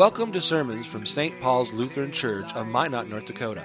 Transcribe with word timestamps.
Welcome 0.00 0.32
to 0.32 0.40
sermons 0.40 0.86
from 0.86 1.04
St. 1.04 1.38
Paul's 1.42 1.74
Lutheran 1.74 2.10
Church 2.10 2.54
of 2.54 2.66
Minot, 2.66 3.10
North 3.10 3.26
Dakota. 3.26 3.62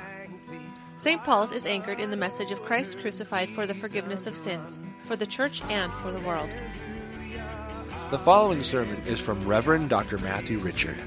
St. 0.98 1.24
Paul's 1.24 1.54
is 1.54 1.66
anchored 1.66 2.02
in 2.02 2.12
the 2.12 2.18
message 2.18 2.52
of 2.52 2.62
Christ 2.62 3.00
crucified 3.00 3.50
for 3.50 3.66
the 3.66 3.74
forgiveness 3.74 4.28
of 4.28 4.36
sins, 4.36 4.78
for 5.04 5.16
the 5.16 5.26
church 5.26 5.62
and 5.70 5.94
for 5.94 6.12
the 6.12 6.20
world. 6.20 6.50
The 8.10 8.20
following 8.20 8.64
sermon 8.64 8.98
is 9.08 9.22
from 9.22 9.48
Reverend 9.48 9.88
Dr. 9.88 10.18
Matthew 10.18 10.58
Richard. 10.58 10.98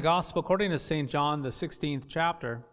Holy 0.00 0.14
Gospel 0.14 0.40
according 0.40 0.70
to 0.70 0.78
St. 0.78 1.10
John, 1.10 1.42
the 1.42 1.50
16th 1.50 2.04
chapter. 2.08 2.64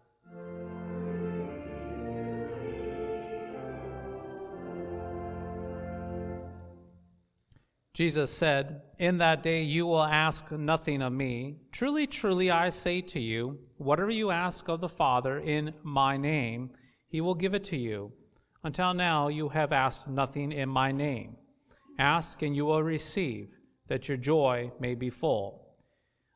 Jesus 7.92 8.30
said, 8.30 8.80
In 8.98 9.18
that 9.18 9.42
day 9.42 9.62
you 9.62 9.86
will 9.86 10.02
ask 10.02 10.50
nothing 10.50 11.02
of 11.02 11.12
me. 11.12 11.56
Truly, 11.70 12.06
truly, 12.06 12.50
I 12.50 12.70
say 12.70 13.02
to 13.02 13.20
you, 13.20 13.58
whatever 13.76 14.10
you 14.10 14.30
ask 14.30 14.66
of 14.68 14.80
the 14.80 14.88
Father 14.88 15.38
in 15.38 15.74
my 15.82 16.16
name, 16.16 16.70
he 17.08 17.20
will 17.20 17.34
give 17.34 17.52
it 17.52 17.64
to 17.64 17.76
you. 17.76 18.10
Until 18.64 18.94
now 18.94 19.28
you 19.28 19.50
have 19.50 19.74
asked 19.74 20.08
nothing 20.08 20.50
in 20.50 20.70
my 20.70 20.92
name. 20.92 21.36
Ask 21.98 22.40
and 22.40 22.56
you 22.56 22.64
will 22.64 22.82
receive, 22.82 23.50
that 23.88 24.08
your 24.08 24.16
joy 24.16 24.72
may 24.80 24.94
be 24.94 25.10
full. 25.10 25.67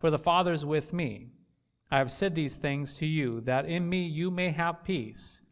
for 0.00 0.10
the 0.10 0.18
Father 0.18 0.52
is 0.52 0.64
with 0.64 0.92
me. 0.94 1.28
I 1.90 1.98
have 1.98 2.10
said 2.10 2.34
these 2.34 2.56
things 2.56 2.94
to 2.94 3.06
you, 3.06 3.42
that 3.42 3.66
in 3.66 3.88
me 3.88 4.02
you 4.02 4.30
may 4.30 4.50
have 4.50 4.82
peace. 4.82 5.42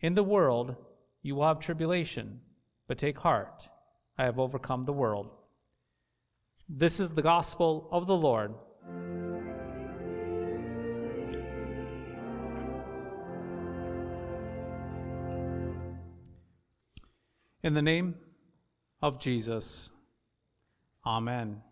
In 0.00 0.14
the 0.14 0.22
world 0.22 0.76
you 1.22 1.34
will 1.34 1.46
have 1.46 1.58
tribulation, 1.58 2.40
but 2.86 2.98
take 2.98 3.18
heart, 3.18 3.68
I 4.18 4.24
have 4.24 4.38
overcome 4.38 4.84
the 4.84 4.92
world. 4.92 5.32
This 6.68 7.00
is 7.00 7.10
the 7.10 7.22
gospel 7.22 7.88
of 7.90 8.06
the 8.06 8.16
Lord. 8.16 8.52
In 17.62 17.74
the 17.74 17.82
name 17.82 18.16
of 19.00 19.18
Jesus, 19.18 19.90
Amen. 21.04 21.62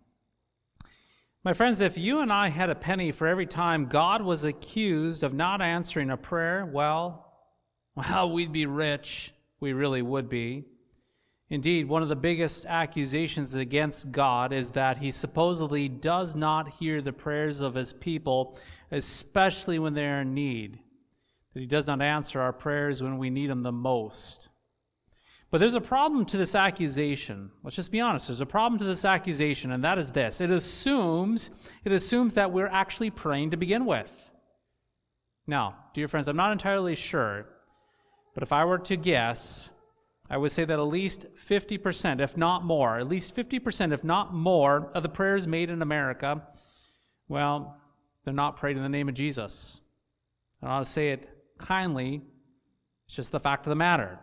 My 1.44 1.52
friends, 1.52 1.82
if 1.82 1.98
you 1.98 2.20
and 2.20 2.32
I 2.32 2.48
had 2.48 2.70
a 2.70 2.74
penny 2.74 3.12
for 3.12 3.26
every 3.26 3.44
time 3.44 3.84
God 3.84 4.22
was 4.22 4.44
accused 4.44 5.22
of 5.22 5.34
not 5.34 5.60
answering 5.60 6.08
a 6.08 6.16
prayer, 6.16 6.64
well, 6.64 7.34
well, 7.94 8.30
we'd 8.30 8.50
be 8.50 8.64
rich. 8.64 9.30
We 9.60 9.74
really 9.74 10.00
would 10.00 10.30
be. 10.30 10.64
Indeed, 11.50 11.86
one 11.86 12.02
of 12.02 12.08
the 12.08 12.16
biggest 12.16 12.64
accusations 12.64 13.54
against 13.54 14.10
God 14.10 14.54
is 14.54 14.70
that 14.70 14.98
he 14.98 15.10
supposedly 15.10 15.86
does 15.86 16.34
not 16.34 16.76
hear 16.76 17.02
the 17.02 17.12
prayers 17.12 17.60
of 17.60 17.74
his 17.74 17.92
people, 17.92 18.58
especially 18.90 19.78
when 19.78 19.92
they 19.92 20.06
are 20.06 20.22
in 20.22 20.32
need. 20.32 20.78
That 21.52 21.60
he 21.60 21.66
does 21.66 21.86
not 21.86 22.00
answer 22.00 22.40
our 22.40 22.54
prayers 22.54 23.02
when 23.02 23.18
we 23.18 23.28
need 23.28 23.50
them 23.50 23.62
the 23.62 23.70
most. 23.70 24.48
But 25.54 25.60
there's 25.60 25.74
a 25.74 25.80
problem 25.80 26.24
to 26.26 26.36
this 26.36 26.56
accusation. 26.56 27.52
Let's 27.62 27.76
just 27.76 27.92
be 27.92 28.00
honest. 28.00 28.26
There's 28.26 28.40
a 28.40 28.44
problem 28.44 28.76
to 28.80 28.84
this 28.84 29.04
accusation, 29.04 29.70
and 29.70 29.84
that 29.84 29.98
is 29.98 30.10
this. 30.10 30.40
It 30.40 30.50
assumes, 30.50 31.52
it 31.84 31.92
assumes 31.92 32.34
that 32.34 32.50
we're 32.50 32.66
actually 32.66 33.10
praying 33.10 33.52
to 33.52 33.56
begin 33.56 33.86
with. 33.86 34.32
Now, 35.46 35.76
dear 35.94 36.08
friends, 36.08 36.26
I'm 36.26 36.34
not 36.34 36.50
entirely 36.50 36.96
sure, 36.96 37.46
but 38.34 38.42
if 38.42 38.52
I 38.52 38.64
were 38.64 38.78
to 38.78 38.96
guess, 38.96 39.70
I 40.28 40.38
would 40.38 40.50
say 40.50 40.64
that 40.64 40.76
at 40.76 40.82
least 40.82 41.26
50%, 41.36 42.20
if 42.20 42.36
not 42.36 42.64
more, 42.64 42.98
at 42.98 43.06
least 43.06 43.36
50%, 43.36 43.92
if 43.92 44.02
not 44.02 44.34
more, 44.34 44.90
of 44.92 45.04
the 45.04 45.08
prayers 45.08 45.46
made 45.46 45.70
in 45.70 45.82
America, 45.82 46.48
well, 47.28 47.76
they're 48.24 48.34
not 48.34 48.56
prayed 48.56 48.76
in 48.76 48.82
the 48.82 48.88
name 48.88 49.08
of 49.08 49.14
Jesus. 49.14 49.80
I 50.60 50.66
ought 50.66 50.78
to 50.80 50.84
say 50.84 51.10
it 51.10 51.28
kindly, 51.58 52.22
it's 53.06 53.14
just 53.14 53.30
the 53.30 53.38
fact 53.38 53.66
of 53.66 53.70
the 53.70 53.76
matter. 53.76 54.18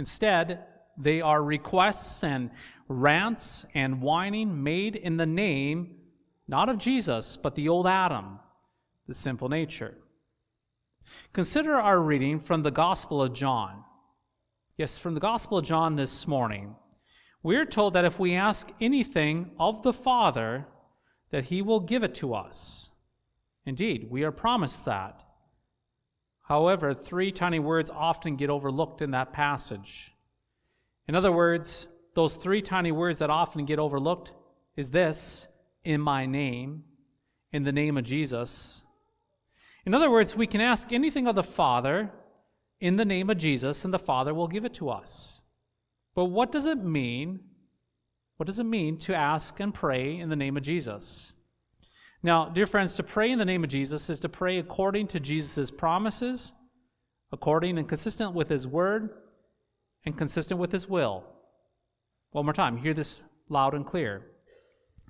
Instead, 0.00 0.64
they 0.96 1.20
are 1.20 1.42
requests 1.42 2.24
and 2.24 2.50
rants 2.88 3.66
and 3.74 4.00
whining 4.00 4.62
made 4.64 4.96
in 4.96 5.18
the 5.18 5.26
name 5.26 5.94
not 6.48 6.70
of 6.70 6.78
Jesus, 6.78 7.36
but 7.36 7.54
the 7.54 7.68
old 7.68 7.86
Adam, 7.86 8.38
the 9.06 9.12
sinful 9.12 9.50
nature. 9.50 9.98
Consider 11.34 11.74
our 11.74 12.00
reading 12.00 12.40
from 12.40 12.62
the 12.62 12.70
Gospel 12.70 13.20
of 13.20 13.34
John. 13.34 13.84
Yes, 14.78 14.96
from 14.96 15.12
the 15.12 15.20
Gospel 15.20 15.58
of 15.58 15.66
John 15.66 15.96
this 15.96 16.26
morning. 16.26 16.76
We're 17.42 17.66
told 17.66 17.92
that 17.92 18.06
if 18.06 18.18
we 18.18 18.34
ask 18.34 18.72
anything 18.80 19.50
of 19.60 19.82
the 19.82 19.92
Father, 19.92 20.66
that 21.28 21.44
he 21.44 21.60
will 21.60 21.80
give 21.80 22.02
it 22.02 22.14
to 22.14 22.32
us. 22.32 22.88
Indeed, 23.66 24.08
we 24.10 24.24
are 24.24 24.32
promised 24.32 24.86
that. 24.86 25.20
However, 26.50 26.94
three 26.94 27.30
tiny 27.30 27.60
words 27.60 27.90
often 27.90 28.34
get 28.34 28.50
overlooked 28.50 29.00
in 29.00 29.12
that 29.12 29.32
passage. 29.32 30.12
In 31.06 31.14
other 31.14 31.30
words, 31.30 31.86
those 32.14 32.34
three 32.34 32.60
tiny 32.60 32.90
words 32.90 33.20
that 33.20 33.30
often 33.30 33.66
get 33.66 33.78
overlooked 33.78 34.32
is 34.74 34.90
this 34.90 35.46
in 35.84 36.00
my 36.00 36.26
name, 36.26 36.82
in 37.52 37.62
the 37.62 37.70
name 37.70 37.96
of 37.96 38.02
Jesus. 38.02 38.82
In 39.86 39.94
other 39.94 40.10
words, 40.10 40.34
we 40.34 40.48
can 40.48 40.60
ask 40.60 40.92
anything 40.92 41.28
of 41.28 41.36
the 41.36 41.44
Father 41.44 42.10
in 42.80 42.96
the 42.96 43.04
name 43.04 43.30
of 43.30 43.38
Jesus, 43.38 43.84
and 43.84 43.94
the 43.94 43.98
Father 44.00 44.34
will 44.34 44.48
give 44.48 44.64
it 44.64 44.74
to 44.74 44.90
us. 44.90 45.42
But 46.16 46.24
what 46.24 46.50
does 46.50 46.66
it 46.66 46.82
mean? 46.82 47.44
What 48.38 48.48
does 48.48 48.58
it 48.58 48.64
mean 48.64 48.98
to 48.98 49.14
ask 49.14 49.60
and 49.60 49.72
pray 49.72 50.18
in 50.18 50.30
the 50.30 50.34
name 50.34 50.56
of 50.56 50.64
Jesus? 50.64 51.36
Now, 52.22 52.50
dear 52.50 52.66
friends, 52.66 52.96
to 52.96 53.02
pray 53.02 53.30
in 53.30 53.38
the 53.38 53.46
name 53.46 53.64
of 53.64 53.70
Jesus 53.70 54.10
is 54.10 54.20
to 54.20 54.28
pray 54.28 54.58
according 54.58 55.06
to 55.08 55.20
Jesus' 55.20 55.70
promises, 55.70 56.52
according 57.32 57.78
and 57.78 57.88
consistent 57.88 58.34
with 58.34 58.50
his 58.50 58.66
word, 58.66 59.10
and 60.04 60.16
consistent 60.16 60.60
with 60.60 60.72
his 60.72 60.86
will. 60.86 61.24
One 62.32 62.44
more 62.44 62.52
time, 62.52 62.76
hear 62.76 62.92
this 62.92 63.22
loud 63.48 63.74
and 63.74 63.86
clear. 63.86 64.26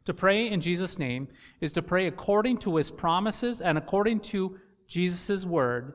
To 0.04 0.14
pray 0.14 0.48
in 0.48 0.60
Jesus' 0.60 0.98
name 0.98 1.28
is 1.60 1.72
to 1.72 1.82
pray 1.82 2.06
according 2.06 2.58
to 2.58 2.76
his 2.76 2.90
promises 2.90 3.60
and 3.60 3.76
according 3.76 4.20
to 4.20 4.58
Jesus' 4.86 5.44
word 5.44 5.94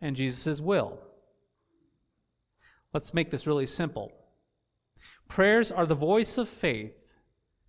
and 0.00 0.16
Jesus' 0.16 0.60
will. 0.60 1.00
Let's 2.92 3.14
make 3.14 3.30
this 3.30 3.46
really 3.46 3.66
simple. 3.66 4.12
Prayers 5.28 5.70
are 5.70 5.86
the 5.86 5.94
voice 5.94 6.36
of 6.36 6.48
faith 6.48 6.97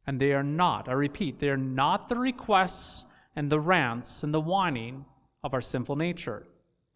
and 0.07 0.19
they 0.19 0.33
are 0.33 0.43
not, 0.43 0.89
I 0.89 0.93
repeat, 0.93 1.39
they 1.39 1.49
are 1.49 1.57
not 1.57 2.09
the 2.09 2.17
requests 2.17 3.05
and 3.35 3.51
the 3.51 3.59
rants 3.59 4.23
and 4.23 4.33
the 4.33 4.41
whining 4.41 5.05
of 5.43 5.53
our 5.53 5.61
sinful 5.61 5.95
nature, 5.95 6.47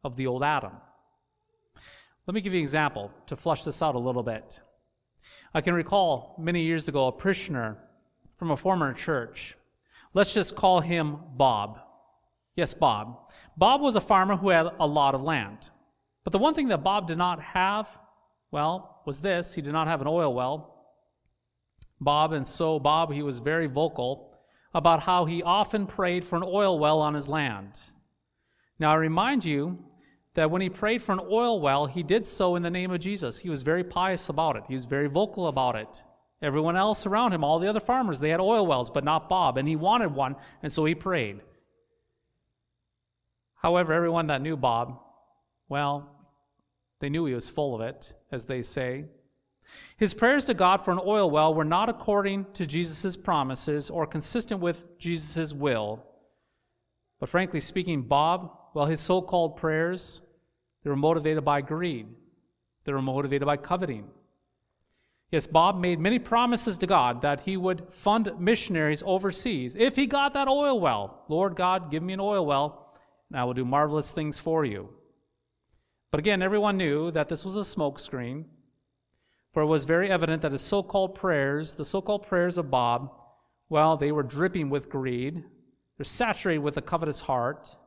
of 0.03 0.15
the 0.15 0.27
old 0.27 0.43
Adam. 0.43 0.73
Let 2.25 2.35
me 2.35 2.41
give 2.41 2.53
you 2.53 2.59
an 2.59 2.63
example 2.63 3.11
to 3.27 3.35
flush 3.35 3.63
this 3.63 3.81
out 3.81 3.95
a 3.95 3.99
little 3.99 4.23
bit. 4.23 4.61
I 5.53 5.61
can 5.61 5.73
recall 5.73 6.35
many 6.39 6.63
years 6.63 6.87
ago 6.87 7.07
a 7.07 7.11
parishioner 7.11 7.77
from 8.37 8.51
a 8.51 8.57
former 8.57 8.93
church. 8.93 9.55
Let's 10.13 10.33
just 10.33 10.55
call 10.55 10.81
him 10.81 11.17
Bob. 11.35 11.79
Yes, 12.55 12.73
Bob. 12.73 13.31
Bob 13.57 13.81
was 13.81 13.95
a 13.95 14.01
farmer 14.01 14.35
who 14.35 14.49
had 14.49 14.67
a 14.79 14.87
lot 14.87 15.15
of 15.15 15.21
land. 15.21 15.69
But 16.23 16.31
the 16.31 16.39
one 16.39 16.53
thing 16.53 16.67
that 16.69 16.83
Bob 16.83 17.07
did 17.07 17.17
not 17.17 17.41
have, 17.41 17.97
well, 18.51 19.01
was 19.05 19.19
this 19.19 19.53
he 19.53 19.61
did 19.61 19.73
not 19.73 19.87
have 19.87 20.01
an 20.01 20.07
oil 20.07 20.33
well. 20.33 20.72
Bob, 21.99 22.33
and 22.33 22.45
so 22.45 22.79
Bob, 22.79 23.11
he 23.11 23.23
was 23.23 23.39
very 23.39 23.67
vocal 23.67 24.31
about 24.73 25.01
how 25.01 25.25
he 25.25 25.43
often 25.43 25.85
prayed 25.85 26.25
for 26.25 26.35
an 26.35 26.43
oil 26.45 26.79
well 26.79 26.99
on 26.99 27.13
his 27.13 27.29
land. 27.29 27.79
Now, 28.79 28.91
I 28.91 28.95
remind 28.95 29.45
you 29.45 29.77
that 30.33 30.49
when 30.49 30.61
he 30.61 30.69
prayed 30.69 31.01
for 31.01 31.11
an 31.11 31.21
oil 31.21 31.61
well, 31.61 31.85
he 31.85 32.03
did 32.03 32.25
so 32.25 32.55
in 32.55 32.63
the 32.63 32.71
name 32.71 32.91
of 32.91 32.99
Jesus. 32.99 33.39
He 33.39 33.49
was 33.49 33.61
very 33.61 33.83
pious 33.83 34.29
about 34.29 34.55
it, 34.55 34.63
he 34.67 34.73
was 34.73 34.85
very 34.85 35.07
vocal 35.07 35.47
about 35.47 35.75
it. 35.75 36.03
Everyone 36.41 36.75
else 36.75 37.05
around 37.05 37.31
him, 37.31 37.43
all 37.43 37.59
the 37.59 37.69
other 37.69 37.79
farmers, 37.79 38.19
they 38.19 38.29
had 38.29 38.41
oil 38.41 38.67
wells, 38.67 38.89
but 38.89 39.05
not 39.05 39.29
Bob, 39.29 39.57
and 39.57 39.65
he 39.65 39.77
wanted 39.77 40.13
one, 40.13 40.35
and 40.61 40.71
so 40.71 40.83
he 40.83 40.93
prayed. 40.93 41.39
However, 43.55 43.93
everyone 43.93 44.27
that 44.27 44.41
knew 44.41 44.57
Bob, 44.57 44.99
well, 45.69 46.09
they 46.99 47.07
knew 47.07 47.25
he 47.25 47.33
was 47.33 47.47
full 47.47 47.73
of 47.75 47.81
it, 47.81 48.11
as 48.29 48.45
they 48.45 48.61
say. 48.61 49.05
His 49.97 50.13
prayers 50.13 50.45
to 50.45 50.53
God 50.53 50.77
for 50.77 50.91
an 50.91 50.99
oil 51.03 51.29
well 51.29 51.53
were 51.53 51.63
not 51.63 51.89
according 51.89 52.47
to 52.53 52.65
Jesus' 52.65 53.17
promises 53.17 53.89
or 53.89 54.05
consistent 54.05 54.59
with 54.59 54.97
Jesus' 54.97 55.53
will. 55.53 56.03
But 57.19 57.29
frankly 57.29 57.59
speaking, 57.59 58.03
Bob, 58.03 58.51
well, 58.73 58.85
his 58.85 58.99
so 58.99 59.21
called 59.21 59.55
prayers, 59.55 60.21
they 60.83 60.89
were 60.89 60.95
motivated 60.95 61.45
by 61.45 61.61
greed, 61.61 62.07
they 62.85 62.91
were 62.91 63.01
motivated 63.01 63.45
by 63.45 63.57
coveting. 63.57 64.09
Yes, 65.31 65.47
Bob 65.47 65.79
made 65.79 65.99
many 65.99 66.19
promises 66.19 66.77
to 66.77 66.85
God 66.85 67.21
that 67.23 67.41
he 67.41 67.57
would 67.57 67.91
fund 67.91 68.31
missionaries 68.37 69.01
overseas 69.03 69.75
if 69.75 69.95
he 69.95 70.05
got 70.05 70.33
that 70.35 70.47
oil 70.47 70.79
well. 70.79 71.23
Lord 71.27 71.55
God, 71.55 71.89
give 71.89 72.03
me 72.03 72.13
an 72.13 72.19
oil 72.19 72.45
well, 72.45 72.93
and 73.29 73.39
I 73.39 73.43
will 73.43 73.55
do 73.55 73.65
marvelous 73.65 74.11
things 74.11 74.37
for 74.37 74.63
you. 74.63 74.89
But 76.11 76.19
again, 76.19 76.43
everyone 76.43 76.77
knew 76.77 77.09
that 77.09 77.29
this 77.29 77.43
was 77.43 77.57
a 77.57 77.61
smokescreen, 77.61 78.45
for 79.53 79.61
it 79.61 79.67
was 79.67 79.85
very 79.85 80.09
evident 80.09 80.41
that 80.41 80.51
his 80.51 80.61
so 80.61 80.81
called 80.81 81.15
prayers, 81.15 81.75
the 81.75 81.85
so 81.85 82.01
called 82.01 82.25
prayers 82.25 82.57
of 82.57 82.71
Bob, 82.71 83.11
well, 83.69 83.95
they 83.95 84.11
were 84.11 84.23
dripping 84.23 84.69
with 84.69 84.89
greed, 84.89 85.43
they're 85.97 86.03
saturated 86.03 86.59
with 86.59 86.75
a 86.77 86.81
covetous 86.81 87.21
heart. 87.21 87.77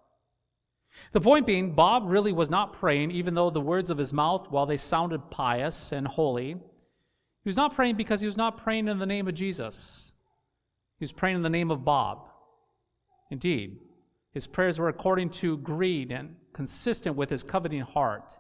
The 1.13 1.21
point 1.21 1.45
being, 1.45 1.73
Bob 1.73 2.05
really 2.07 2.33
was 2.33 2.49
not 2.49 2.73
praying, 2.73 3.11
even 3.11 3.35
though 3.35 3.51
the 3.51 3.61
words 3.61 3.91
of 3.91 3.99
his 3.99 4.13
mouth, 4.13 4.51
while 4.51 4.65
they 4.65 4.77
sounded 4.77 5.31
pious 5.31 5.93
and 5.93 6.07
holy, 6.07 6.53
he 6.53 7.49
was 7.49 7.57
not 7.57 7.75
praying 7.75 7.97
because 7.97 8.21
he 8.21 8.27
was 8.27 8.37
not 8.37 8.57
praying 8.57 8.89
in 8.89 8.99
the 8.99 9.07
name 9.07 9.29
of 9.29 9.35
Jesus. 9.35 10.13
He 10.99 11.05
was 11.05 11.13
praying 11.13 11.37
in 11.37 11.43
the 11.43 11.51
name 11.51 11.71
of 11.71 11.85
Bob. 11.85 12.29
Indeed, 13.31 13.79
his 14.33 14.47
prayers 14.47 14.79
were 14.79 14.89
according 14.89 15.31
to 15.31 15.59
greed 15.59 16.11
and 16.11 16.37
consistent 16.53 17.17
with 17.17 17.31
his 17.31 17.43
coveting 17.43 17.83
heart. 17.83 18.37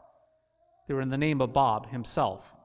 They 0.88 0.94
were 0.94 1.00
in 1.00 1.10
the 1.10 1.18
name 1.18 1.40
of 1.40 1.52
Bob 1.52 1.90
himself. 1.90 2.55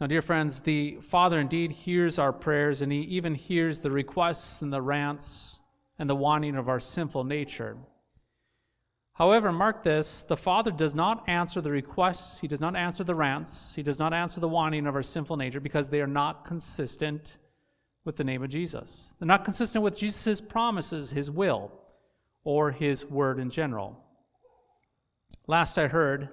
Now, 0.00 0.08
dear 0.08 0.22
friends, 0.22 0.60
the 0.60 0.98
Father 1.00 1.38
indeed 1.38 1.70
hears 1.70 2.18
our 2.18 2.32
prayers, 2.32 2.82
and 2.82 2.90
he 2.90 3.00
even 3.00 3.34
hears 3.34 3.80
the 3.80 3.90
requests 3.90 4.60
and 4.60 4.72
the 4.72 4.82
rants 4.82 5.60
and 5.98 6.10
the 6.10 6.16
wanting 6.16 6.56
of 6.56 6.68
our 6.68 6.80
sinful 6.80 7.24
nature. 7.24 7.76
However, 9.14 9.52
mark 9.52 9.84
this 9.84 10.22
the 10.22 10.36
Father 10.36 10.72
does 10.72 10.94
not 10.94 11.28
answer 11.28 11.60
the 11.60 11.70
requests, 11.70 12.40
He 12.40 12.48
does 12.48 12.60
not 12.60 12.74
answer 12.74 13.04
the 13.04 13.14
rants, 13.14 13.74
He 13.76 13.82
does 13.82 14.00
not 14.00 14.12
answer 14.12 14.40
the 14.40 14.48
wanting 14.48 14.86
of 14.86 14.96
our 14.96 15.02
sinful 15.02 15.36
nature 15.36 15.60
because 15.60 15.88
they 15.88 16.00
are 16.00 16.06
not 16.06 16.44
consistent 16.44 17.38
with 18.04 18.16
the 18.16 18.24
name 18.24 18.42
of 18.42 18.50
Jesus. 18.50 19.14
They're 19.18 19.26
not 19.26 19.44
consistent 19.44 19.84
with 19.84 19.96
Jesus' 19.96 20.40
promises, 20.40 21.12
His 21.12 21.30
will, 21.30 21.70
or 22.42 22.72
His 22.72 23.06
word 23.06 23.38
in 23.38 23.50
general. 23.50 24.00
Last 25.46 25.78
I 25.78 25.86
heard, 25.86 26.30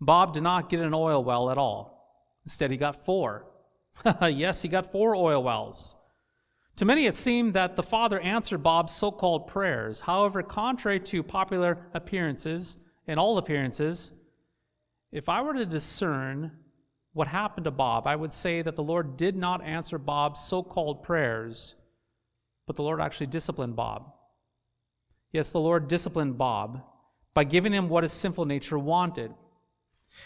Bob 0.00 0.32
did 0.32 0.42
not 0.42 0.70
get 0.70 0.80
an 0.80 0.94
oil 0.94 1.22
well 1.22 1.50
at 1.50 1.58
all. 1.58 1.99
Instead, 2.44 2.70
he 2.70 2.76
got 2.76 3.04
four. 3.04 3.46
yes, 4.22 4.62
he 4.62 4.68
got 4.68 4.90
four 4.90 5.14
oil 5.14 5.42
wells. 5.42 5.96
To 6.76 6.84
many, 6.84 7.06
it 7.06 7.14
seemed 7.14 7.54
that 7.54 7.76
the 7.76 7.82
Father 7.82 8.18
answered 8.20 8.62
Bob's 8.62 8.94
so 8.94 9.10
called 9.10 9.46
prayers. 9.46 10.00
However, 10.00 10.42
contrary 10.42 10.98
to 11.00 11.22
popular 11.22 11.86
appearances 11.92 12.78
and 13.06 13.20
all 13.20 13.36
appearances, 13.36 14.12
if 15.12 15.28
I 15.28 15.42
were 15.42 15.54
to 15.54 15.66
discern 15.66 16.52
what 17.12 17.28
happened 17.28 17.64
to 17.64 17.70
Bob, 17.70 18.06
I 18.06 18.16
would 18.16 18.32
say 18.32 18.62
that 18.62 18.76
the 18.76 18.82
Lord 18.82 19.16
did 19.16 19.36
not 19.36 19.62
answer 19.62 19.98
Bob's 19.98 20.40
so 20.40 20.62
called 20.62 21.02
prayers, 21.02 21.74
but 22.66 22.76
the 22.76 22.82
Lord 22.82 23.00
actually 23.00 23.26
disciplined 23.26 23.76
Bob. 23.76 24.12
Yes, 25.32 25.50
the 25.50 25.60
Lord 25.60 25.88
disciplined 25.88 26.38
Bob 26.38 26.82
by 27.34 27.44
giving 27.44 27.72
him 27.72 27.88
what 27.88 28.04
his 28.04 28.12
sinful 28.12 28.46
nature 28.46 28.78
wanted. 28.78 29.34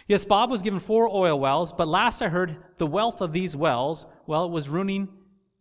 Yes, 0.06 0.24
Bob 0.24 0.50
was 0.50 0.62
given 0.62 0.80
four 0.80 1.08
oil 1.08 1.38
wells, 1.38 1.72
but 1.72 1.88
last 1.88 2.22
I 2.22 2.28
heard 2.28 2.56
the 2.78 2.86
wealth 2.86 3.20
of 3.20 3.32
these 3.32 3.56
wells, 3.56 4.06
well, 4.26 4.44
it 4.44 4.50
was 4.50 4.68
ruining 4.68 5.08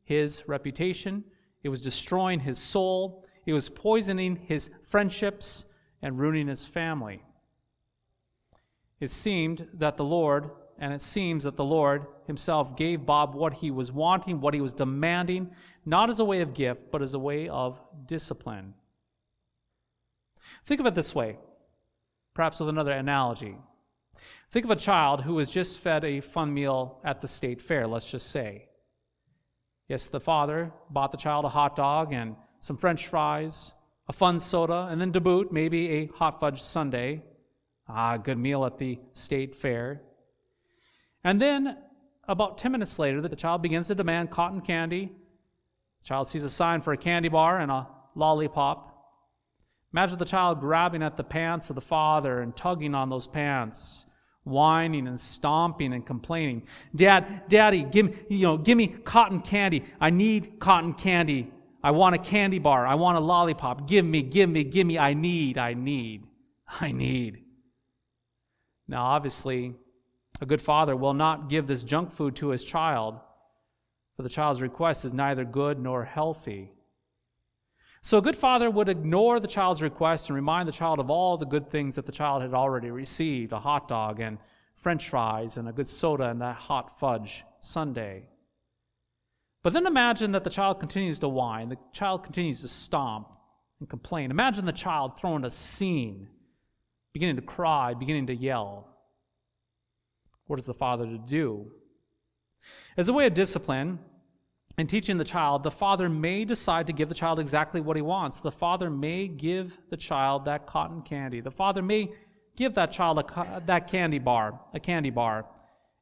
his 0.04 0.44
reputation, 0.48 1.24
it 1.62 1.70
was 1.70 1.82
destroying 1.82 2.42
his 2.42 2.58
soul, 2.58 3.26
it 3.46 3.54
was 3.54 3.70
poisoning 3.70 4.36
his 4.36 4.70
friendships 4.84 5.66
and 6.02 6.20
ruining 6.20 6.48
his 6.48 6.66
family. 6.66 7.24
It 9.00 9.12
seemed 9.12 9.68
that 9.74 9.98
the 9.98 10.06
Lord, 10.06 10.50
and 10.80 10.94
it 10.94 11.02
seems 11.02 11.44
that 11.44 11.58
the 11.58 11.66
Lord 11.66 12.06
himself 12.26 12.76
gave 12.76 13.06
Bob 13.06 13.36
what 13.36 13.56
he 13.56 13.72
was 13.72 13.92
wanting, 13.92 14.40
what 14.40 14.54
he 14.54 14.62
was 14.62 14.74
demanding, 14.74 15.52
not 15.86 16.10
as 16.10 16.20
a 16.20 16.26
way 16.26 16.42
of 16.42 16.54
gift, 16.54 16.92
but 16.92 17.02
as 17.02 17.14
a 17.14 17.20
way 17.20 17.50
of 17.50 17.82
discipline. 18.06 18.74
Think 20.66 20.80
of 20.80 20.86
it 20.86 20.96
this 20.96 21.14
way, 21.14 21.38
perhaps 22.34 22.60
with 22.60 22.70
another 22.70 22.92
analogy. 22.92 23.58
Think 24.52 24.66
of 24.66 24.72
a 24.72 24.76
child 24.76 25.22
who 25.22 25.36
was 25.36 25.50
just 25.50 25.80
fed 25.80 26.06
a 26.06 26.20
fun 26.20 26.54
meal 26.54 27.00
at 27.04 27.22
the 27.22 27.28
state 27.28 27.62
fair, 27.62 27.88
let's 27.88 28.10
just 28.10 28.30
say. 28.30 28.68
Yes, 29.88 30.06
the 30.06 30.20
father 30.20 30.72
bought 30.90 31.12
the 31.12 31.18
child 31.18 31.46
a 31.46 31.50
hot 31.50 31.76
dog 31.76 32.14
and 32.14 32.36
some 32.60 32.78
french 32.78 33.08
fries, 33.08 33.74
a 34.08 34.14
fun 34.14 34.40
soda, 34.40 34.88
and 34.90 35.02
then 35.02 35.12
to 35.12 35.20
boot, 35.20 35.52
maybe 35.52 35.90
a 35.90 36.06
hot 36.08 36.40
fudge 36.40 36.62
sundae. 36.62 37.22
Ah, 37.88 38.18
good 38.18 38.38
meal 38.38 38.66
at 38.66 38.78
the 38.78 39.00
state 39.14 39.56
fair. 39.56 40.02
And 41.24 41.42
then, 41.42 41.78
about 42.28 42.58
10 42.58 42.72
minutes 42.72 42.98
later, 43.00 43.22
the 43.22 43.36
child 43.36 43.62
begins 43.62 43.88
to 43.88 43.96
demand 43.96 44.32
cotton 44.32 44.62
candy. 44.62 45.12
The 46.02 46.06
child 46.06 46.28
sees 46.28 46.44
a 46.44 46.50
sign 46.50 46.82
for 46.82 46.94
a 46.94 46.98
candy 46.98 47.30
bar 47.30 47.60
and 47.60 47.72
a 47.72 47.88
lollipop. 48.16 48.90
Imagine 49.92 50.18
the 50.18 50.26
child 50.26 50.60
grabbing 50.60 51.04
at 51.04 51.18
the 51.18 51.24
pants 51.24 51.70
of 51.70 51.76
the 51.76 51.82
father 51.82 52.40
and 52.40 52.56
tugging 52.56 52.96
on 52.96 53.10
those 53.10 53.28
pants 53.28 54.06
whining 54.44 55.08
and 55.08 55.20
stomping 55.20 55.94
and 55.94 56.06
complaining. 56.06 56.64
Dad, 56.96 57.44
daddy, 57.48 57.84
give, 57.84 58.08
me, 58.08 58.16
you 58.30 58.44
know, 58.44 58.58
give 58.58 58.78
me 58.78 58.88
cotton 58.88 59.40
candy. 59.40 59.84
I 60.00 60.10
need 60.10 60.60
cotton 60.60 60.94
candy. 60.94 61.52
I 61.84 61.92
want 61.92 62.16
a 62.16 62.18
candy 62.18 62.60
bar. 62.60 62.86
I 62.86 62.96
want 62.96 63.18
a 63.18 63.22
lollipop. 63.22 63.88
Give 63.88 64.06
me, 64.06 64.22
give 64.22 64.50
me, 64.50 64.64
give 64.64 64.88
me. 64.88 64.98
I 64.98 65.14
need, 65.14 65.58
I 65.58 65.74
need, 65.74 66.26
I 66.82 66.92
need. 66.92 67.44
Now, 68.88 69.06
obviously, 69.06 69.76
a 70.42 70.46
good 70.46 70.62
father 70.62 70.96
will 70.96 71.14
not 71.14 71.50
give 71.50 71.68
this 71.68 71.84
junk 71.84 72.12
food 72.12 72.36
to 72.38 72.50
his 72.50 72.64
child, 72.64 73.20
for 74.16 74.24
the 74.24 74.30
child's 74.30 74.62
request 74.62 75.06
is 75.06 75.14
neither 75.14 75.46
good 75.46 75.80
nor 75.80 76.06
healthy. 76.06 76.72
So 78.06 78.18
a 78.18 78.22
good 78.22 78.36
father 78.36 78.70
would 78.70 78.90
ignore 78.90 79.40
the 79.40 79.48
child's 79.48 79.82
request 79.82 80.28
and 80.28 80.36
remind 80.36 80.68
the 80.68 80.74
child 80.74 81.00
of 81.00 81.10
all 81.10 81.38
the 81.38 81.46
good 81.46 81.72
things 81.72 81.96
that 81.96 82.06
the 82.06 82.12
child 82.12 82.42
had 82.42 82.54
already 82.54 82.92
received 82.92 83.54
a 83.54 83.60
hot 83.60 83.88
dog 83.88 84.20
and 84.20 84.40
french 84.76 85.08
fries 85.08 85.56
and 85.56 85.70
a 85.70 85.72
good 85.72 85.88
soda 85.88 86.26
and 86.26 86.42
that 86.42 86.58
hot 86.58 87.00
fudge 87.00 87.46
sundae. 87.62 88.24
But 89.64 89.72
then 89.72 89.88
imagine 89.88 90.34
that 90.34 90.44
the 90.44 90.50
child 90.50 90.82
continues 90.82 91.18
to 91.20 91.30
whine, 91.30 91.70
the 91.70 91.78
child 91.94 92.26
continues 92.26 92.60
to 92.60 92.68
stomp 92.68 93.30
and 93.80 93.90
complain. 93.90 94.32
Imagine 94.32 94.66
the 94.66 94.74
child 94.74 95.18
throwing 95.18 95.46
a 95.46 95.50
scene, 95.50 96.28
beginning 97.14 97.38
to 97.38 97.42
cry, 97.42 97.94
beginning 97.94 98.28
to 98.28 98.36
yell. 98.36 98.90
What 100.48 100.60
is 100.60 100.66
the 100.66 100.74
father 100.74 101.06
to 101.06 101.18
do? 101.18 101.72
As 102.98 103.08
a 103.08 103.14
way 103.14 103.28
of 103.28 103.34
discipline, 103.34 104.00
in 104.78 104.88
teaching 104.88 105.18
the 105.18 105.24
child, 105.24 105.64
the 105.64 105.72
father 105.72 106.10
may 106.10 106.46
decide 106.46 106.88
to 106.88 106.94
give 106.94 107.08
the 107.08 107.16
child 107.16 107.40
exactly 107.40 107.80
what 107.80 107.96
he 107.96 108.02
wants. 108.02 108.40
The 108.40 108.52
father 108.52 108.90
may 108.90 109.28
give 109.28 109.78
the 109.90 109.98
child 109.98 110.46
that 110.46 110.66
cotton 110.66 111.04
candy. 111.04 111.42
The 111.42 111.52
father 111.52 111.84
may 111.84 112.12
give 112.56 112.74
that 112.74 112.92
child 112.92 113.20
a, 113.20 113.62
that 113.68 113.88
candy 113.88 114.18
bar, 114.20 114.60
a 114.74 114.80
candy 114.80 115.12
bar, 115.12 115.46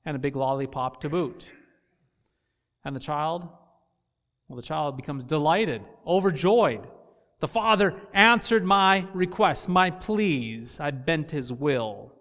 and 0.05 0.15
a 0.15 0.19
big 0.19 0.37
lollipop 0.37 1.01
to 1.01 1.09
boot. 1.09 1.45
And 2.85 2.95
the 2.95 2.99
child, 2.99 3.47
well, 4.47 4.55
the 4.55 4.61
child 4.61 4.95
becomes 4.95 5.25
delighted, 5.25 5.81
overjoyed. 6.07 6.87
The 7.41 7.47
father 7.47 7.99
answered 8.13 8.63
my 8.63 9.05
request, 9.13 9.67
my 9.67 9.91
pleas. 9.91 10.79
I 10.79 10.91
bent 10.91 11.31
his 11.31 11.51
will. 11.51 12.13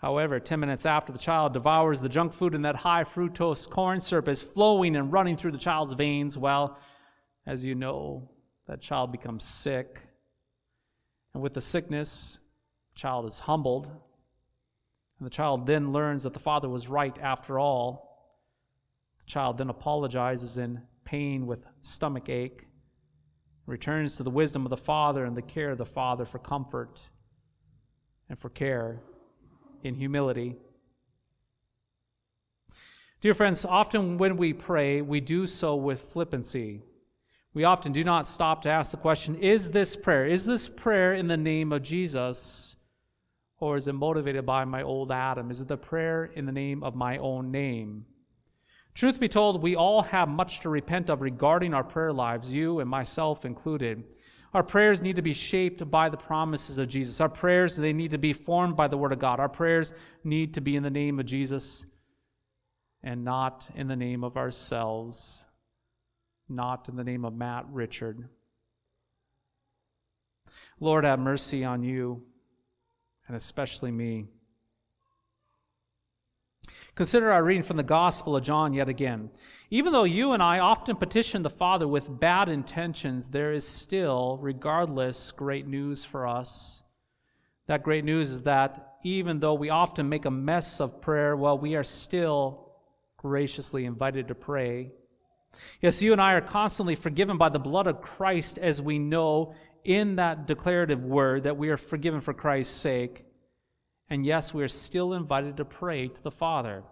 However, 0.00 0.38
10 0.38 0.60
minutes 0.60 0.86
after 0.86 1.12
the 1.12 1.18
child 1.18 1.52
devours 1.52 2.00
the 2.00 2.08
junk 2.08 2.32
food 2.32 2.54
and 2.54 2.64
that 2.64 2.76
high 2.76 3.02
fructose 3.02 3.68
corn 3.68 3.98
syrup 4.00 4.28
is 4.28 4.42
flowing 4.42 4.94
and 4.94 5.12
running 5.12 5.36
through 5.36 5.52
the 5.52 5.58
child's 5.58 5.92
veins, 5.94 6.38
well, 6.38 6.78
as 7.46 7.64
you 7.64 7.74
know, 7.74 8.30
that 8.68 8.80
child 8.80 9.10
becomes 9.10 9.42
sick. 9.42 10.02
And 11.34 11.42
with 11.42 11.54
the 11.54 11.60
sickness, 11.60 12.38
the 12.94 13.00
child 13.00 13.26
is 13.26 13.40
humbled. 13.40 13.86
And 13.86 15.26
the 15.26 15.30
child 15.30 15.66
then 15.66 15.92
learns 15.92 16.22
that 16.22 16.32
the 16.32 16.38
father 16.38 16.68
was 16.68 16.86
right 16.86 17.18
after 17.20 17.58
all. 17.58 18.32
The 19.18 19.30
child 19.30 19.58
then 19.58 19.68
apologizes 19.68 20.58
in 20.58 20.82
pain 21.04 21.44
with 21.44 21.66
stomach 21.80 22.28
ache, 22.28 22.68
returns 23.66 24.14
to 24.16 24.22
the 24.22 24.30
wisdom 24.30 24.64
of 24.64 24.70
the 24.70 24.76
father 24.76 25.24
and 25.24 25.36
the 25.36 25.42
care 25.42 25.70
of 25.70 25.78
the 25.78 25.84
father 25.84 26.24
for 26.24 26.38
comfort 26.38 27.00
and 28.28 28.38
for 28.38 28.48
care 28.48 29.02
in 29.82 29.94
humility. 29.94 30.56
Dear 33.20 33.34
friends, 33.34 33.64
often 33.64 34.18
when 34.18 34.36
we 34.36 34.52
pray, 34.52 35.02
we 35.02 35.20
do 35.20 35.46
so 35.46 35.74
with 35.74 36.02
flippancy. 36.02 36.82
We 37.52 37.64
often 37.64 37.92
do 37.92 38.04
not 38.04 38.28
stop 38.28 38.62
to 38.62 38.70
ask 38.70 38.92
the 38.92 38.96
question 38.96 39.34
Is 39.34 39.70
this 39.70 39.96
prayer? 39.96 40.26
Is 40.26 40.44
this 40.44 40.68
prayer 40.68 41.12
in 41.14 41.26
the 41.26 41.36
name 41.36 41.72
of 41.72 41.82
Jesus? 41.82 42.76
Or 43.60 43.76
is 43.76 43.88
it 43.88 43.94
motivated 43.94 44.46
by 44.46 44.64
my 44.64 44.82
old 44.82 45.10
Adam? 45.10 45.50
Is 45.50 45.60
it 45.60 45.66
the 45.66 45.76
prayer 45.76 46.26
in 46.26 46.46
the 46.46 46.52
name 46.52 46.84
of 46.84 46.94
my 46.94 47.18
own 47.18 47.50
name? 47.50 48.06
Truth 48.94 49.18
be 49.18 49.28
told, 49.28 49.62
we 49.62 49.74
all 49.74 50.02
have 50.02 50.28
much 50.28 50.60
to 50.60 50.68
repent 50.68 51.10
of 51.10 51.20
regarding 51.20 51.74
our 51.74 51.84
prayer 51.84 52.12
lives, 52.12 52.54
you 52.54 52.78
and 52.78 52.88
myself 52.88 53.44
included. 53.44 54.04
Our 54.54 54.62
prayers 54.62 55.02
need 55.02 55.16
to 55.16 55.22
be 55.22 55.34
shaped 55.34 55.90
by 55.90 56.08
the 56.08 56.16
promises 56.16 56.78
of 56.78 56.88
Jesus. 56.88 57.20
Our 57.20 57.28
prayers, 57.28 57.76
they 57.76 57.92
need 57.92 58.12
to 58.12 58.18
be 58.18 58.32
formed 58.32 58.76
by 58.76 58.88
the 58.88 58.96
Word 58.96 59.12
of 59.12 59.18
God. 59.18 59.40
Our 59.40 59.48
prayers 59.48 59.92
need 60.24 60.54
to 60.54 60.60
be 60.60 60.74
in 60.74 60.82
the 60.82 60.90
name 60.90 61.20
of 61.20 61.26
Jesus 61.26 61.84
and 63.02 63.24
not 63.24 63.68
in 63.74 63.88
the 63.88 63.96
name 63.96 64.24
of 64.24 64.36
ourselves, 64.36 65.46
not 66.48 66.88
in 66.88 66.96
the 66.96 67.04
name 67.04 67.24
of 67.24 67.34
Matt 67.34 67.66
Richard. 67.70 68.28
Lord, 70.80 71.04
have 71.04 71.18
mercy 71.18 71.64
on 71.64 71.82
you, 71.82 72.22
and 73.26 73.36
especially 73.36 73.90
me. 73.90 74.28
Consider 76.98 77.30
our 77.30 77.44
reading 77.44 77.62
from 77.62 77.76
the 77.76 77.84
Gospel 77.84 78.34
of 78.34 78.42
John 78.42 78.72
yet 78.72 78.88
again. 78.88 79.30
Even 79.70 79.92
though 79.92 80.02
you 80.02 80.32
and 80.32 80.42
I 80.42 80.58
often 80.58 80.96
petition 80.96 81.44
the 81.44 81.48
Father 81.48 81.86
with 81.86 82.18
bad 82.18 82.48
intentions, 82.48 83.28
there 83.28 83.52
is 83.52 83.64
still, 83.64 84.36
regardless, 84.42 85.30
great 85.30 85.68
news 85.68 86.04
for 86.04 86.26
us. 86.26 86.82
That 87.68 87.84
great 87.84 88.04
news 88.04 88.32
is 88.32 88.42
that 88.42 88.96
even 89.04 89.38
though 89.38 89.54
we 89.54 89.70
often 89.70 90.08
make 90.08 90.24
a 90.24 90.30
mess 90.32 90.80
of 90.80 91.00
prayer, 91.00 91.36
well, 91.36 91.56
we 91.56 91.76
are 91.76 91.84
still 91.84 92.72
graciously 93.16 93.84
invited 93.84 94.26
to 94.26 94.34
pray. 94.34 94.90
Yes, 95.80 96.02
you 96.02 96.10
and 96.10 96.20
I 96.20 96.32
are 96.32 96.40
constantly 96.40 96.96
forgiven 96.96 97.38
by 97.38 97.48
the 97.48 97.60
blood 97.60 97.86
of 97.86 98.02
Christ 98.02 98.58
as 98.58 98.82
we 98.82 98.98
know 98.98 99.54
in 99.84 100.16
that 100.16 100.48
declarative 100.48 101.04
word 101.04 101.44
that 101.44 101.56
we 101.56 101.68
are 101.68 101.76
forgiven 101.76 102.20
for 102.20 102.34
Christ's 102.34 102.74
sake. 102.74 103.24
And 104.10 104.24
yes, 104.24 104.54
we 104.54 104.62
are 104.62 104.68
still 104.68 105.12
invited 105.12 105.56
to 105.56 105.64
pray 105.64 106.08
to 106.08 106.22
the 106.22 106.30
Father. 106.30 106.82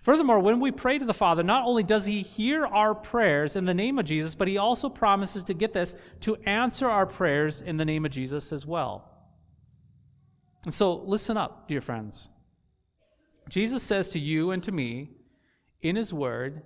Furthermore, 0.00 0.40
when 0.40 0.60
we 0.60 0.70
pray 0.70 0.98
to 0.98 1.04
the 1.04 1.14
Father, 1.14 1.42
not 1.42 1.64
only 1.64 1.82
does 1.82 2.06
He 2.06 2.22
hear 2.22 2.66
our 2.66 2.94
prayers 2.94 3.56
in 3.56 3.64
the 3.64 3.74
name 3.74 3.98
of 3.98 4.04
Jesus, 4.04 4.34
but 4.34 4.48
He 4.48 4.58
also 4.58 4.88
promises 4.88 5.44
to 5.44 5.54
get 5.54 5.72
this, 5.72 5.96
to 6.20 6.36
answer 6.44 6.88
our 6.88 7.06
prayers 7.06 7.60
in 7.60 7.76
the 7.76 7.84
name 7.84 8.04
of 8.04 8.10
Jesus 8.10 8.52
as 8.52 8.66
well. 8.66 9.10
And 10.64 10.74
so, 10.74 10.94
listen 10.94 11.36
up, 11.36 11.68
dear 11.68 11.80
friends. 11.80 12.28
Jesus 13.48 13.82
says 13.82 14.10
to 14.10 14.18
you 14.18 14.50
and 14.50 14.62
to 14.62 14.72
me 14.72 15.10
in 15.80 15.96
His 15.96 16.12
Word 16.12 16.62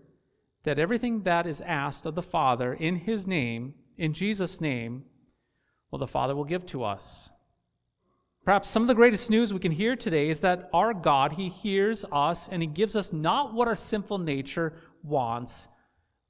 that 0.64 0.78
everything 0.78 1.22
that 1.22 1.46
is 1.46 1.60
asked 1.60 2.06
of 2.06 2.14
the 2.14 2.22
Father 2.22 2.74
in 2.74 2.96
His 2.96 3.26
name, 3.26 3.74
in 3.96 4.12
Jesus' 4.12 4.60
name, 4.60 5.04
well, 5.90 6.00
the 6.00 6.06
Father 6.08 6.34
will 6.34 6.44
give 6.44 6.66
to 6.66 6.82
us. 6.82 7.30
Perhaps 8.44 8.68
some 8.68 8.82
of 8.82 8.88
the 8.88 8.94
greatest 8.94 9.30
news 9.30 9.54
we 9.54 9.58
can 9.58 9.72
hear 9.72 9.96
today 9.96 10.28
is 10.28 10.40
that 10.40 10.68
our 10.74 10.92
God, 10.92 11.32
He 11.32 11.48
hears 11.48 12.04
us 12.12 12.46
and 12.46 12.60
He 12.60 12.68
gives 12.68 12.94
us 12.94 13.10
not 13.10 13.54
what 13.54 13.68
our 13.68 13.76
sinful 13.76 14.18
nature 14.18 14.74
wants, 15.02 15.68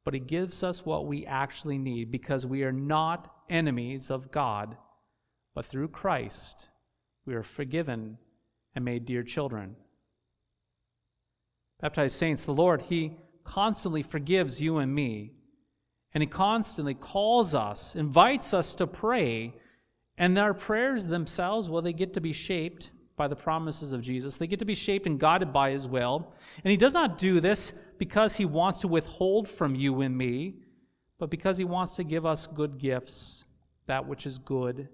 but 0.04 0.14
He 0.14 0.20
gives 0.20 0.62
us 0.62 0.86
what 0.86 1.06
we 1.06 1.26
actually 1.26 1.76
need 1.76 2.12
because 2.12 2.46
we 2.46 2.62
are 2.62 2.72
not 2.72 3.34
enemies 3.50 4.10
of 4.10 4.30
God, 4.30 4.76
but 5.56 5.64
through 5.64 5.88
Christ 5.88 6.68
we 7.26 7.34
are 7.34 7.42
forgiven 7.42 8.18
and 8.76 8.84
made 8.84 9.06
dear 9.06 9.24
children. 9.24 9.74
Baptized 11.80 12.16
saints, 12.16 12.44
the 12.44 12.52
Lord, 12.52 12.82
He 12.82 13.16
constantly 13.42 14.04
forgives 14.04 14.62
you 14.62 14.78
and 14.78 14.94
me, 14.94 15.32
and 16.12 16.22
He 16.22 16.28
constantly 16.28 16.94
calls 16.94 17.56
us, 17.56 17.96
invites 17.96 18.54
us 18.54 18.72
to 18.76 18.86
pray 18.86 19.54
and 20.16 20.38
our 20.38 20.54
prayers 20.54 21.06
themselves, 21.06 21.68
well, 21.68 21.82
they 21.82 21.92
get 21.92 22.14
to 22.14 22.20
be 22.20 22.32
shaped 22.32 22.90
by 23.16 23.28
the 23.28 23.36
promises 23.36 23.92
of 23.92 24.00
Jesus. 24.00 24.36
They 24.36 24.46
get 24.46 24.58
to 24.58 24.64
be 24.64 24.74
shaped 24.74 25.06
and 25.06 25.18
guided 25.18 25.52
by 25.52 25.70
His 25.70 25.86
will. 25.86 26.32
And 26.62 26.70
He 26.70 26.76
does 26.76 26.94
not 26.94 27.18
do 27.18 27.40
this 27.40 27.72
because 27.98 28.36
He 28.36 28.44
wants 28.44 28.80
to 28.80 28.88
withhold 28.88 29.48
from 29.48 29.74
you 29.74 30.00
and 30.00 30.16
me, 30.16 30.56
but 31.18 31.30
because 31.30 31.58
He 31.58 31.64
wants 31.64 31.96
to 31.96 32.04
give 32.04 32.26
us 32.26 32.46
good 32.46 32.78
gifts, 32.78 33.44
that 33.86 34.06
which 34.06 34.26
is 34.26 34.38
good, 34.38 34.88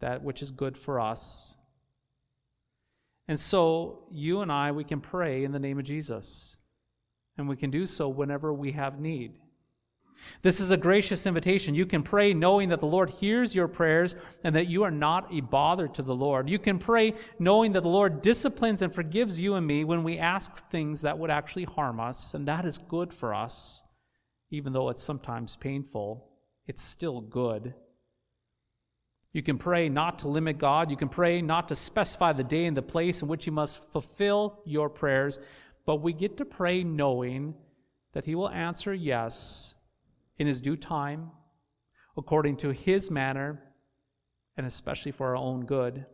that 0.00 0.22
which 0.22 0.42
is 0.42 0.50
good 0.50 0.76
for 0.76 1.00
us. 1.00 1.56
And 3.28 3.38
so, 3.38 4.04
you 4.12 4.40
and 4.40 4.52
I, 4.52 4.70
we 4.70 4.84
can 4.84 5.00
pray 5.00 5.44
in 5.44 5.52
the 5.52 5.58
name 5.58 5.78
of 5.78 5.84
Jesus. 5.84 6.56
And 7.36 7.48
we 7.48 7.56
can 7.56 7.70
do 7.70 7.86
so 7.86 8.08
whenever 8.08 8.52
we 8.52 8.72
have 8.72 9.00
need. 9.00 9.38
This 10.42 10.60
is 10.60 10.70
a 10.70 10.76
gracious 10.76 11.26
invitation. 11.26 11.74
You 11.74 11.86
can 11.86 12.02
pray 12.02 12.34
knowing 12.34 12.70
that 12.70 12.80
the 12.80 12.86
Lord 12.86 13.10
hears 13.10 13.54
your 13.54 13.68
prayers 13.68 14.16
and 14.42 14.54
that 14.54 14.68
you 14.68 14.82
are 14.82 14.90
not 14.90 15.32
a 15.32 15.40
bother 15.40 15.88
to 15.88 16.02
the 16.02 16.14
Lord. 16.14 16.48
You 16.48 16.58
can 16.58 16.78
pray 16.78 17.14
knowing 17.38 17.72
that 17.72 17.82
the 17.82 17.88
Lord 17.88 18.22
disciplines 18.22 18.82
and 18.82 18.94
forgives 18.94 19.40
you 19.40 19.54
and 19.54 19.66
me 19.66 19.84
when 19.84 20.04
we 20.04 20.18
ask 20.18 20.68
things 20.70 21.02
that 21.02 21.18
would 21.18 21.30
actually 21.30 21.64
harm 21.64 22.00
us, 22.00 22.34
and 22.34 22.48
that 22.48 22.64
is 22.64 22.78
good 22.78 23.12
for 23.12 23.34
us. 23.34 23.82
Even 24.50 24.72
though 24.72 24.88
it's 24.88 25.02
sometimes 25.02 25.56
painful, 25.56 26.28
it's 26.66 26.82
still 26.82 27.20
good. 27.20 27.74
You 29.32 29.42
can 29.42 29.58
pray 29.58 29.88
not 29.88 30.20
to 30.20 30.28
limit 30.28 30.56
God. 30.56 30.90
You 30.90 30.96
can 30.96 31.10
pray 31.10 31.42
not 31.42 31.68
to 31.68 31.74
specify 31.74 32.32
the 32.32 32.44
day 32.44 32.64
and 32.64 32.76
the 32.76 32.82
place 32.82 33.20
in 33.20 33.28
which 33.28 33.46
you 33.46 33.52
must 33.52 33.84
fulfill 33.90 34.60
your 34.64 34.88
prayers, 34.88 35.38
but 35.84 35.96
we 35.96 36.12
get 36.12 36.38
to 36.38 36.44
pray 36.44 36.82
knowing 36.84 37.54
that 38.12 38.24
He 38.24 38.34
will 38.34 38.48
answer 38.48 38.94
yes 38.94 39.75
in 40.38 40.46
his 40.46 40.60
due 40.60 40.76
time, 40.76 41.30
according 42.16 42.56
to 42.58 42.72
his 42.72 43.10
manner, 43.10 43.62
and 44.56 44.66
especially 44.66 45.12
for 45.12 45.28
our 45.28 45.36
own 45.36 45.66
good. 45.66 46.06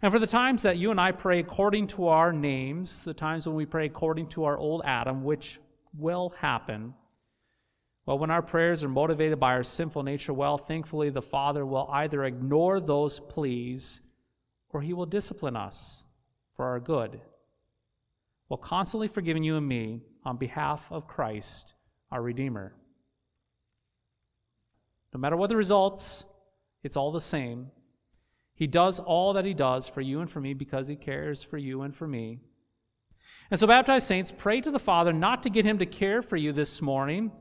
And 0.00 0.12
for 0.12 0.18
the 0.18 0.26
times 0.26 0.62
that 0.62 0.78
you 0.78 0.90
and 0.90 1.00
I 1.00 1.12
pray 1.12 1.40
according 1.40 1.88
to 1.88 2.08
our 2.08 2.32
names, 2.32 3.00
the 3.00 3.14
times 3.14 3.46
when 3.46 3.56
we 3.56 3.66
pray 3.66 3.86
according 3.86 4.28
to 4.28 4.44
our 4.44 4.56
old 4.56 4.82
Adam, 4.84 5.24
which 5.24 5.58
will 5.96 6.30
happen, 6.38 6.94
well, 8.06 8.18
when 8.18 8.30
our 8.30 8.40
prayers 8.40 8.82
are 8.82 8.88
motivated 8.88 9.38
by 9.38 9.52
our 9.52 9.62
sinful 9.62 10.02
nature, 10.02 10.32
well, 10.32 10.56
thankfully 10.56 11.10
the 11.10 11.20
Father 11.20 11.66
will 11.66 11.88
either 11.92 12.24
ignore 12.24 12.80
those 12.80 13.20
pleas 13.20 14.00
or 14.70 14.80
he 14.80 14.94
will 14.94 15.04
discipline 15.04 15.56
us 15.56 16.04
for 16.56 16.64
our 16.64 16.80
good, 16.80 17.20
while 18.46 18.56
constantly 18.56 19.08
forgiving 19.08 19.44
you 19.44 19.58
and 19.58 19.68
me 19.68 20.00
on 20.24 20.38
behalf 20.38 20.90
of 20.90 21.06
Christ, 21.06 21.74
our 22.10 22.22
Redeemer. 22.22 22.74
No 25.18 25.22
matter 25.22 25.36
what 25.36 25.48
the 25.48 25.56
results, 25.56 26.24
it's 26.84 26.96
all 26.96 27.10
the 27.10 27.20
same. 27.20 27.72
He 28.54 28.68
does 28.68 29.00
all 29.00 29.32
that 29.32 29.44
he 29.44 29.52
does 29.52 29.88
for 29.88 30.00
you 30.00 30.20
and 30.20 30.30
for 30.30 30.40
me 30.40 30.54
because 30.54 30.86
he 30.86 30.94
cares 30.94 31.42
for 31.42 31.58
you 31.58 31.82
and 31.82 31.92
for 31.92 32.06
me. 32.06 32.38
And 33.50 33.58
so, 33.58 33.66
baptized 33.66 34.06
saints, 34.06 34.32
pray 34.36 34.60
to 34.60 34.70
the 34.70 34.78
Father 34.78 35.12
not 35.12 35.42
to 35.42 35.50
get 35.50 35.64
him 35.64 35.78
to 35.78 35.86
care 35.86 36.22
for 36.22 36.36
you 36.36 36.52
this 36.52 36.80
morning 36.80 37.32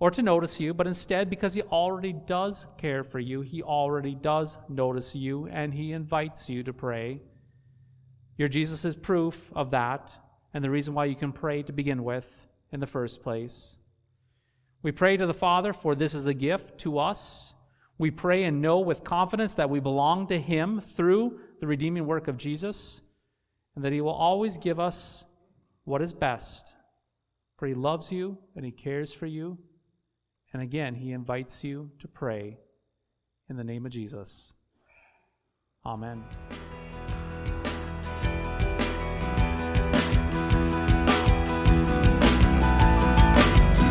or 0.00 0.10
to 0.10 0.24
notice 0.24 0.58
you, 0.58 0.74
but 0.74 0.88
instead 0.88 1.30
because 1.30 1.54
he 1.54 1.62
already 1.62 2.12
does 2.12 2.66
care 2.78 3.04
for 3.04 3.20
you. 3.20 3.42
He 3.42 3.62
already 3.62 4.16
does 4.16 4.58
notice 4.68 5.14
you, 5.14 5.46
and 5.46 5.72
he 5.72 5.92
invites 5.92 6.50
you 6.50 6.64
to 6.64 6.72
pray. 6.72 7.20
Your 8.36 8.48
Jesus 8.48 8.84
is 8.84 8.96
proof 8.96 9.52
of 9.54 9.70
that, 9.70 10.12
and 10.52 10.64
the 10.64 10.70
reason 10.70 10.94
why 10.94 11.04
you 11.04 11.14
can 11.14 11.30
pray 11.30 11.62
to 11.62 11.72
begin 11.72 12.02
with 12.02 12.48
in 12.72 12.80
the 12.80 12.88
first 12.88 13.22
place. 13.22 13.76
We 14.84 14.92
pray 14.92 15.16
to 15.16 15.26
the 15.26 15.32
Father, 15.32 15.72
for 15.72 15.94
this 15.94 16.12
is 16.12 16.26
a 16.26 16.34
gift 16.34 16.76
to 16.80 16.98
us. 16.98 17.54
We 17.96 18.10
pray 18.10 18.44
and 18.44 18.60
know 18.60 18.80
with 18.80 19.02
confidence 19.02 19.54
that 19.54 19.70
we 19.70 19.80
belong 19.80 20.26
to 20.26 20.38
Him 20.38 20.78
through 20.78 21.40
the 21.58 21.66
redeeming 21.66 22.04
work 22.04 22.28
of 22.28 22.36
Jesus, 22.36 23.00
and 23.74 23.82
that 23.82 23.94
He 23.94 24.02
will 24.02 24.10
always 24.10 24.58
give 24.58 24.78
us 24.78 25.24
what 25.84 26.02
is 26.02 26.12
best. 26.12 26.74
For 27.56 27.66
He 27.66 27.72
loves 27.72 28.12
you 28.12 28.36
and 28.54 28.62
He 28.62 28.72
cares 28.72 29.14
for 29.14 29.24
you. 29.24 29.56
And 30.52 30.60
again, 30.60 30.96
He 30.96 31.12
invites 31.12 31.64
you 31.64 31.90
to 32.00 32.06
pray 32.06 32.58
in 33.48 33.56
the 33.56 33.64
name 33.64 33.86
of 33.86 33.92
Jesus. 33.92 34.52
Amen. 35.86 36.24